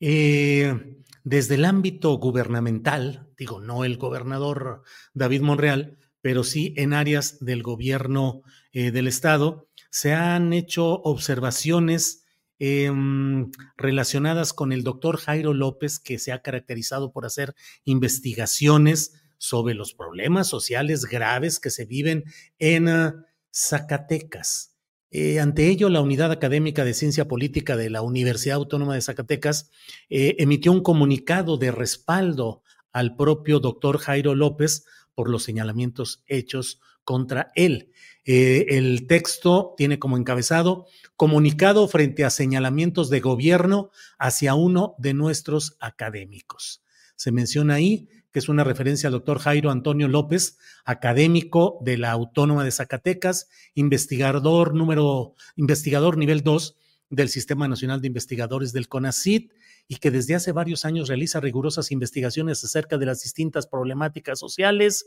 [0.00, 4.82] Eh, desde el ámbito gubernamental, digo, no el gobernador
[5.14, 12.24] David Monreal, pero sí en áreas del gobierno eh, del Estado, se han hecho observaciones
[12.58, 19.74] em, relacionadas con el doctor Jairo López, que se ha caracterizado por hacer investigaciones sobre
[19.74, 22.24] los problemas sociales graves que se viven
[22.58, 24.75] en uh, Zacatecas.
[25.18, 29.70] Eh, ante ello, la Unidad Académica de Ciencia Política de la Universidad Autónoma de Zacatecas
[30.10, 36.82] eh, emitió un comunicado de respaldo al propio doctor Jairo López por los señalamientos hechos
[37.02, 37.92] contra él.
[38.26, 40.84] Eh, el texto tiene como encabezado
[41.16, 46.84] comunicado frente a señalamientos de gobierno hacia uno de nuestros académicos.
[47.14, 52.64] Se menciona ahí es una referencia al doctor Jairo Antonio López, académico de la Autónoma
[52.64, 56.76] de Zacatecas, investigador número, investigador nivel 2
[57.10, 59.52] del Sistema Nacional de Investigadores del CONACIT
[59.88, 65.06] y que desde hace varios años realiza rigurosas investigaciones acerca de las distintas problemáticas sociales.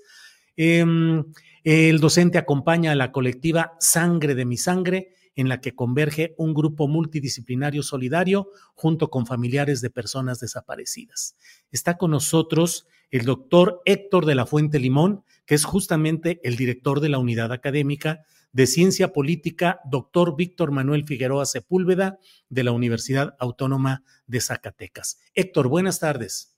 [0.56, 1.26] Em,
[1.64, 6.54] el docente acompaña a la colectiva Sangre de mi Sangre, en la que converge un
[6.54, 11.38] grupo multidisciplinario solidario junto con familiares de personas desaparecidas.
[11.72, 17.00] Está con nosotros el doctor Héctor de la Fuente Limón, que es justamente el director
[17.00, 22.20] de la unidad académica de Ciencia Política, doctor Víctor Manuel Figueroa Sepúlveda,
[22.50, 25.22] de la Universidad Autónoma de Zacatecas.
[25.34, 26.58] Héctor, buenas tardes.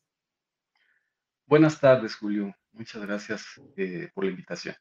[1.45, 2.55] Buenas tardes, Julio.
[2.71, 3.45] Muchas gracias
[3.77, 4.75] eh, por la invitación.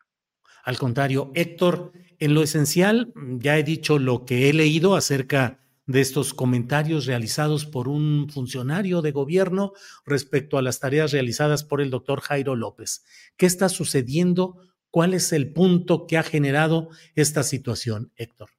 [0.65, 6.01] Al contrario, Héctor, en lo esencial, ya he dicho lo que he leído acerca de
[6.01, 9.73] estos comentarios realizados por un funcionario de gobierno
[10.07, 13.05] respecto a las tareas realizadas por el doctor Jairo López.
[13.37, 14.61] ¿Qué está sucediendo?
[14.91, 18.51] ¿Cuál es el punto que ha generado esta situación, Héctor?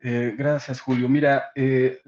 [0.00, 1.08] Eh, gracias, Julio.
[1.08, 2.00] Mira, eh,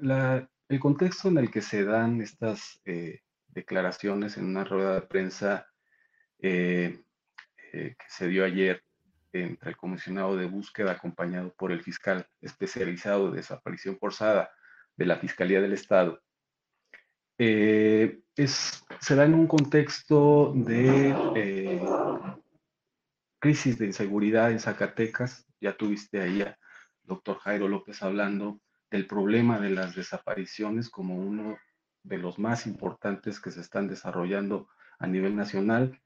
[0.69, 5.67] el contexto en el que se dan estas eh, declaraciones en una rueda de prensa
[7.71, 8.83] que se dio ayer
[9.33, 14.51] entre el comisionado de búsqueda acompañado por el fiscal especializado de desaparición forzada
[14.97, 16.21] de la Fiscalía del Estado,
[17.37, 21.81] eh, es, se da en un contexto de eh,
[23.39, 25.47] crisis de inseguridad en Zacatecas.
[25.59, 26.45] Ya tuviste ahí
[27.01, 28.61] doctor Jairo López hablando
[28.91, 31.57] del problema de las desapariciones como uno
[32.03, 35.99] de los más importantes que se están desarrollando a nivel nacional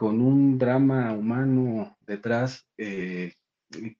[0.00, 3.34] con un drama humano detrás eh,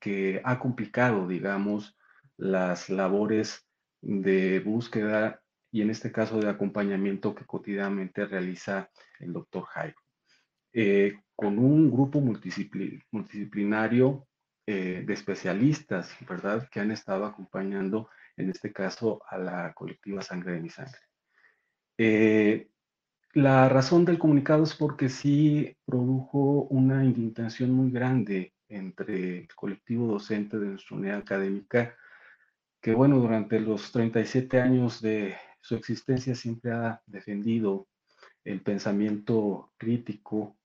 [0.01, 1.95] que ha complicado, digamos,
[2.39, 3.69] las labores
[4.01, 8.89] de búsqueda y en este caso de acompañamiento que cotidianamente realiza
[9.19, 10.01] el doctor Jairo.
[10.73, 14.27] Eh, con un grupo multidisciplinario
[14.67, 18.09] eh, de especialistas, ¿verdad?, que han estado acompañando,
[18.39, 21.03] en este caso, a la colectiva Sangre de mi Sangre.
[23.33, 30.09] La razón del comunicado es porque sí produjo una indignación muy grande entre el colectivo
[30.09, 31.97] docente de nuestra unidad académica,
[32.81, 37.87] que bueno, durante los 37 años de su existencia siempre ha defendido
[38.43, 40.57] el pensamiento crítico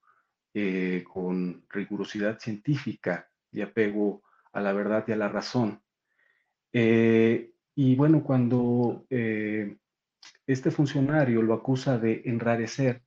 [0.54, 4.24] eh, con rigurosidad científica y apego
[4.54, 5.82] a la verdad y a la razón.
[6.74, 9.78] Eh, y bueno, cuando eh,
[10.48, 13.04] este funcionario lo acusa de enrarecer,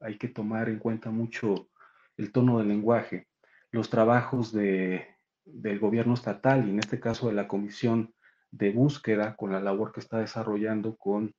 [0.00, 1.68] hay que tomar en cuenta mucho
[2.16, 3.28] el tono del lenguaje,
[3.70, 5.18] los trabajos de
[5.52, 8.14] del gobierno estatal y en este caso de la comisión
[8.50, 11.34] de búsqueda con la labor que está desarrollando con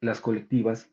[0.00, 0.90] las colectivas.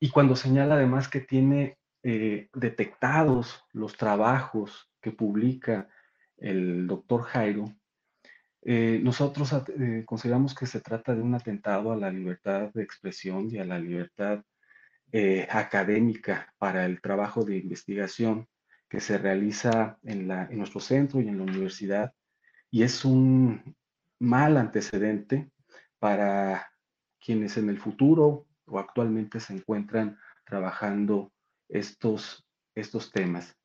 [0.00, 5.88] Y cuando señala además que tiene eh, detectados los trabajos que publica
[6.36, 7.64] el doctor Jairo,
[8.64, 13.48] eh, nosotros eh, consideramos que se trata de un atentado a la libertad de expresión
[13.50, 14.42] y a la libertad
[15.48, 18.48] académica para el trabajo de investigación
[18.88, 22.12] que se realiza en, la, en nuestro centro y en la universidad.
[22.68, 23.76] Y es un
[24.18, 25.52] mal antecedente
[26.00, 26.68] para
[27.24, 31.32] quienes en el futuro o actualmente se encuentran trabajando
[31.68, 33.56] estos, estos temas.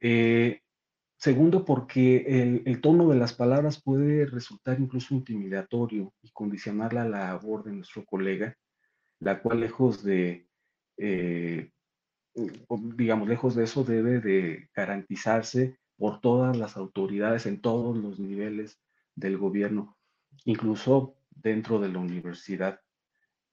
[0.00, 0.62] Eh,
[1.20, 7.62] segundo, porque el, tono de las palabras puede resultar incluso intimidatorio y condicionar la labor
[7.62, 8.56] de nuestro colega,
[9.18, 10.48] la cual lejos de,
[10.96, 11.70] eh,
[12.96, 18.80] digamos, lejos de eso debe de garantizarse por todas las autoridades en todos los niveles
[19.14, 19.98] del gobierno,
[20.46, 22.80] incluso dentro de la universidad.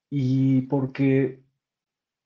[0.08, 1.42] Y porque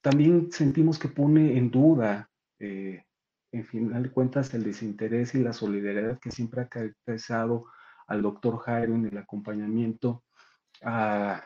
[0.03, 2.31] también sentimos que pone en duda,
[2.61, 3.03] eh,
[3.53, 7.67] en final de cuentas, el desinterés y la solidaridad que siempre ha caracterizado
[8.07, 10.25] al doctor Jairo en el acompañamiento
[10.83, 11.45] a,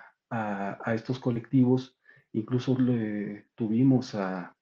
[0.86, 1.96] estos colectivos.
[2.32, 2.76] Incluso
[3.54, 4.54] tuvimos a,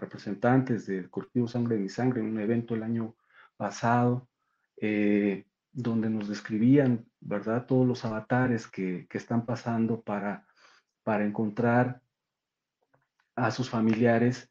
[0.00, 3.14] representantes del colectivo Sangre de mi Sangre en un evento el año
[3.56, 4.28] pasado.
[4.80, 10.44] Eh, donde nos describían, ¿verdad?, todos los avatares que, están pasando para,
[11.04, 12.00] para encontrar
[13.36, 14.50] a sus familiares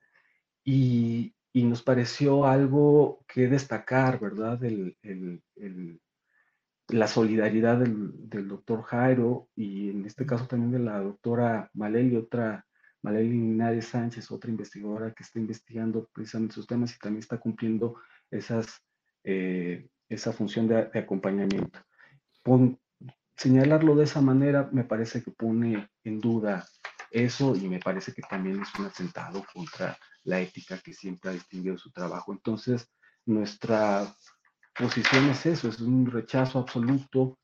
[0.69, 4.59] y, nos pareció algo que destacar, ¿verdad?,
[6.89, 12.65] la solidaridad del, doctor Jairo y en este caso también de la doctora Maleli, otra,
[13.01, 17.95] Maleli Linares Sánchez, otra investigadora que está investigando precisamente sus temas y también está cumpliendo
[18.29, 18.81] esas
[19.23, 21.79] eh, esa función de, acompañamiento.
[23.35, 26.65] señalarlo de esa manera me parece que pone en duda
[27.11, 31.33] eso y me parece que también es un atentado contra la ética que siempre ha
[31.33, 32.31] distinguido su trabajo.
[32.33, 32.89] Entonces,
[33.25, 34.13] nuestra
[34.77, 37.39] posición es eso, es un rechazo absoluto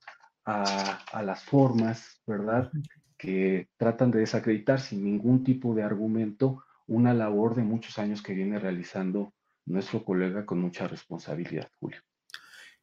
[0.45, 2.71] a, a las formas, ¿verdad?
[3.18, 8.33] Que tratan de desacreditar sin ningún tipo de argumento una labor de muchos años que
[8.33, 9.33] viene realizando
[9.65, 12.01] nuestro colega con mucha responsabilidad, Julio.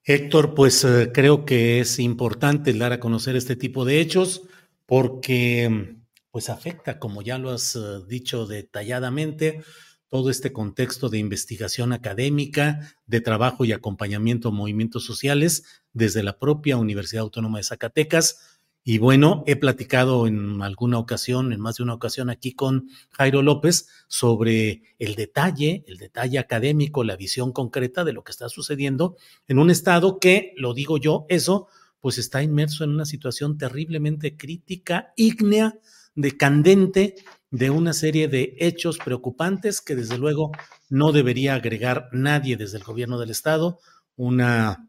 [0.02, 4.48] Héctor, pues eh, creo que es importante dar a conocer este tipo de hechos
[4.86, 5.99] porque
[6.30, 9.62] pues afecta, como ya lo has eh, dicho detalladamente,
[10.08, 16.38] todo este contexto de investigación académica, de trabajo y acompañamiento a movimientos sociales desde la
[16.38, 18.60] propia Universidad Autónoma de Zacatecas.
[18.82, 23.42] Y bueno, he platicado en alguna ocasión, en más de una ocasión aquí con Jairo
[23.42, 29.16] López sobre el detalle, el detalle académico, la visión concreta de lo que está sucediendo
[29.46, 31.68] en un estado que, lo digo yo, eso,
[32.00, 35.78] pues está inmerso en una situación terriblemente crítica, ígnea,
[36.14, 37.16] decandente,
[37.50, 40.52] de una serie de hechos preocupantes que desde luego
[40.88, 43.80] no debería agregar nadie desde el gobierno del estado,
[44.16, 44.88] una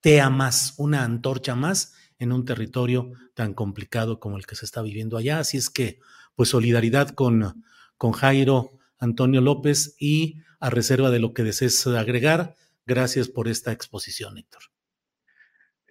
[0.00, 4.82] tea más, una antorcha más en un territorio tan complicado como el que se está
[4.82, 5.38] viviendo allá.
[5.38, 6.00] Así es que,
[6.34, 7.64] pues solidaridad con,
[7.96, 12.54] con Jairo Antonio López y a reserva de lo que desees agregar,
[12.86, 14.71] gracias por esta exposición, Héctor.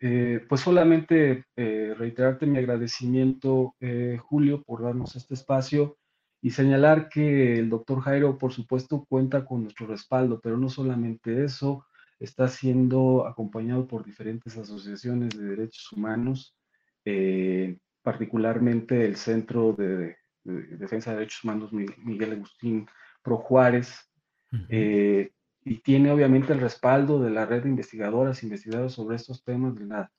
[0.04, 6.00] Eh, pues solamente eh, reiterarte mi agradecimiento, eh, Julio, por darnos este espacio
[6.42, 11.44] y señalar que el doctor Jairo, por supuesto, cuenta con nuestro respaldo, pero no solamente
[11.44, 11.86] eso,
[12.20, 16.58] está siendo acompañado por diferentes asociaciones de derechos humanos,
[17.06, 22.88] eh, particularmente el Centro de, Defensa de Derechos Humanos Miguel Agustín
[23.22, 24.10] Pro Juárez,
[25.64, 29.86] y tiene obviamente el respaldo de la red de investigadoras, investigadores sobre estos temas, de
[29.86, 30.12] la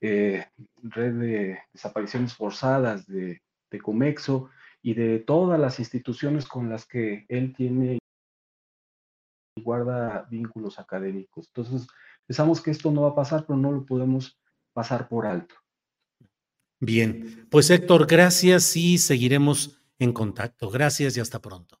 [0.00, 0.46] eh,
[0.82, 4.50] red de desapariciones forzadas de, de Comexo
[4.82, 7.98] y de todas las instituciones con las que él tiene
[9.62, 11.48] guarda vínculos académicos.
[11.48, 11.88] Entonces,
[12.26, 14.38] pensamos que esto no va a pasar, pero no lo podemos
[14.72, 15.54] pasar por alto.
[16.78, 20.70] Bien, pues Héctor, gracias y seguiremos en contacto.
[20.70, 21.80] Gracias y hasta pronto.